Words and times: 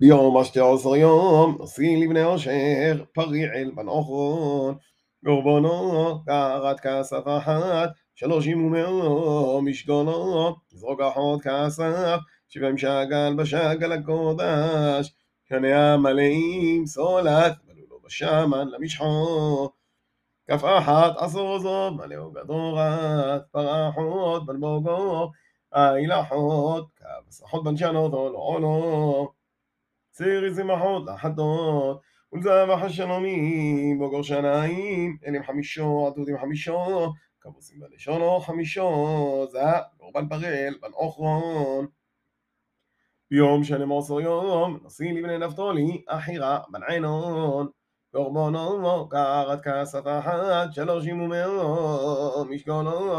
ביום 0.00 0.36
השתי 0.36 0.60
עשר 0.60 0.96
יום, 0.96 1.58
נשיא 1.62 2.04
לבני 2.04 2.34
אשר, 2.34 3.04
פריעל 3.14 3.70
בן 3.74 3.88
אוכרון, 3.88 4.76
קורבנו, 5.24 6.24
קרת 6.26 6.80
כסף 6.80 7.22
אחת, 7.26 7.88
שלושים 8.14 8.64
ומאו 8.64 9.62
משגונו, 9.62 10.56
זרוק 10.70 11.00
אחות 11.00 11.40
כסף, 11.42 12.18
שבעים 12.48 12.78
שגל 12.78 13.34
בשגל 13.38 13.92
הקודש, 13.92 15.14
קנה 15.48 15.94
המלאים 15.94 16.86
סולת, 16.86 17.52
מלאו 17.66 17.86
לו 17.90 18.00
בשמן 18.04 18.68
למשחו. 18.68 19.68
כף 20.50 20.62
אחת 20.78 21.12
עשור 21.16 21.58
זו, 21.58 21.90
מלאו 21.90 22.30
גדורת, 22.30 23.42
פרחות 23.52 24.46
בלבוגו, 24.46 25.30
אילחות, 25.96 26.86
כבש 26.96 27.42
אחות 27.42 27.64
בנשנות 27.64 28.12
עולו. 28.12 29.37
צירי 30.18 30.50
זמחות 30.50 31.02
לחדות, 31.06 32.00
ולזבח 32.32 32.82
השלומים, 32.82 33.98
בוגר 33.98 34.22
שנאים, 34.22 35.16
אלים 35.26 35.42
חמישו, 35.44 36.08
עתודים 36.08 36.38
חמישו, 36.38 37.12
כבוסים 37.40 37.80
בלשונו 37.80 38.40
חמישו, 38.40 39.46
זה 39.50 39.60
קורבן 39.96 40.28
פרל, 40.28 40.74
בן 40.82 40.92
אוכרון. 40.92 41.86
ביום 43.30 43.64
שלם 43.64 43.92
עשר 43.92 44.20
יום, 44.20 44.78
נשיא 44.84 45.12
לבני 45.12 45.38
נפתולי, 45.38 46.04
אחירה, 46.08 46.60
בן 46.70 46.80
עינון. 46.88 47.68
קורבנו, 48.12 49.08
קרת 49.08 49.60
כסף 49.64 50.02
אחת, 50.06 50.72
שלושים 50.72 51.20
ומאו, 51.20 52.44
משגונו, 52.44 53.16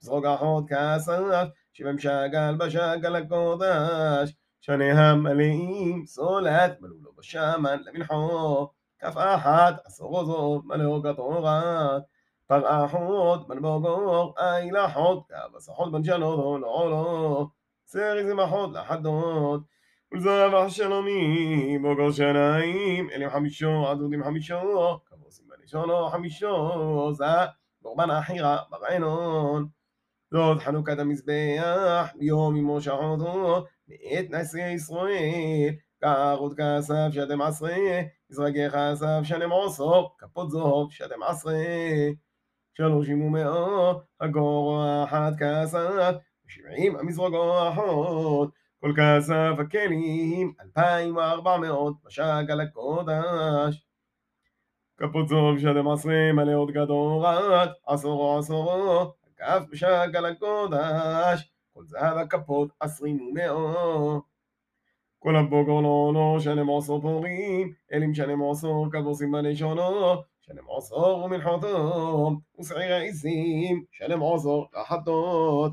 זרוק 0.00 0.24
אחות 0.24 0.64
כסף, 0.68 1.20
שבעים 1.72 1.98
שגל 1.98 2.54
בשגל 2.58 3.16
הקודש. 3.16 4.39
שני 4.60 4.90
המלאים 4.92 6.06
סולת 6.06 6.80
מלאו 6.80 6.96
לו 7.02 7.12
בשמן 7.18 7.78
למנחו 7.84 8.68
כף 8.98 9.14
אחת 9.16 9.74
עשור 9.84 10.24
זו 10.24 10.62
מלאו 10.64 11.02
כתורת 11.02 12.02
פרחות 12.46 13.48
בנבוגור 13.48 14.34
אילחות 14.62 15.26
כבסחות 15.28 15.92
בנשנו 15.92 16.58
לעולו 16.58 17.48
סרי 17.86 18.26
זמחות 18.26 18.72
לחדות 18.72 19.60
ולזבח 20.12 20.68
שלומי 20.68 21.78
בוגר 21.82 22.10
שנאים 22.10 23.10
אלים 23.10 23.30
חמישו 23.30 23.86
עדודים 23.88 24.24
חמישו 24.24 25.00
כבוסים 25.06 25.46
בלשונו 25.48 26.08
חמישו 26.08 27.12
זה 27.12 27.24
קורבן 27.82 28.10
החירה 28.10 28.58
ברענון 28.70 29.68
זאת 30.32 30.60
חנוכת 30.60 30.98
המזבח 30.98 32.12
ביום 32.18 32.56
אמו 32.56 32.80
שחותו 32.80 33.64
מאת 33.88 34.30
נשיא 34.30 34.66
ישראל, 34.66 35.70
קרות 36.00 36.52
כסף 36.56 37.08
שדם 37.10 37.42
עשרה, 37.42 37.76
יזרקי 38.30 38.70
כסף 38.70 39.20
שלם 39.22 39.50
עשור, 39.52 40.16
כפות 40.18 40.50
זוב 40.50 40.92
שדם 40.92 41.22
עשרה, 41.22 41.54
שלושים 42.76 43.22
ומאו, 43.22 44.00
הגורו 44.20 44.82
אחת 45.04 45.32
כסף, 45.38 46.14
ושבעים 46.46 46.96
המזרוגו 46.96 47.68
אחות, 47.68 48.50
כל 48.80 48.92
כסף 48.96 49.52
הכלים, 49.58 50.52
אלפיים 50.60 51.16
וארבע 51.16 51.56
מאות, 51.56 51.94
בשגל 52.04 52.60
הקודש. 52.60 53.86
כפות 54.96 55.28
זוב 55.28 55.58
שדם 55.58 55.88
עשרה, 55.88 56.32
מלא 56.32 56.54
עוד 56.54 56.70
גדורת, 56.70 57.70
עשורו 57.86 58.38
עשורו, 58.38 59.12
כף 59.40 59.62
בשגל 59.70 60.24
הקודש. 60.24 61.52
כל 61.74 61.84
זהב 61.84 62.16
הכפות 62.16 62.70
עשרים 62.80 63.20
ומאו. 63.20 64.20
כל 65.18 65.36
הבוגר 65.36 65.80
לא 65.80 66.12
לא 66.14 66.36
שלם 66.40 66.70
עשור 66.78 67.00
פורים, 67.00 67.72
אלים 67.92 68.14
שלם 68.14 68.50
עשור 68.50 68.86
כבוסים 68.92 69.32
בלשונו, 69.32 70.22
שלם 70.40 70.64
עשור 70.78 71.24
ומנחתו, 71.24 72.36
ושעיר 72.60 72.94
העיזים, 72.94 73.84
שלם 73.90 74.22
עשור 74.22 74.68
לחטות. 74.80 75.72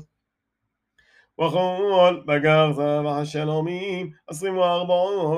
וכל 1.40 2.22
בגר 2.26 2.72
זבח 2.72 3.16
השלומים, 3.22 4.10
עשרים 4.26 4.56
וארבעו 4.58 5.36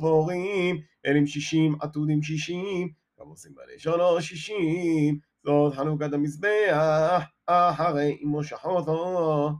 פורים, 0.00 0.80
אלים 1.06 1.26
שישים 1.26 1.76
עתודים 1.80 2.22
שישים, 2.22 2.88
כבוסים 3.16 3.52
בלשונו 3.54 4.22
שישים, 4.22 5.18
זאת 5.44 5.74
חנוכת 5.74 6.12
המזבח, 6.12 7.22
אחרי 7.46 8.18
אמו 8.24 8.44
שחותו. 8.44 9.50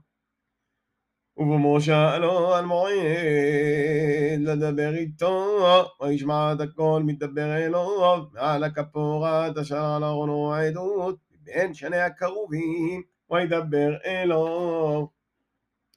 ובמשה 1.36 2.18
לו 2.18 2.54
על 2.54 2.64
מועד 2.64 4.40
לדבר 4.40 4.94
איתו, 4.94 5.58
וישמע 6.00 6.52
את 6.52 6.60
הכל 6.60 7.02
מדבר 7.04 7.56
אלוהו, 7.56 8.30
מעל 8.32 8.64
הכפורת 8.64 9.58
אשר 9.58 9.84
על 9.84 10.04
ארונו 10.04 10.54
העדות, 10.54 11.16
מבין 11.32 11.74
שני 11.74 12.00
הכרובים, 12.00 13.02
וידבר 13.30 13.96
אלוהו. 14.04 15.21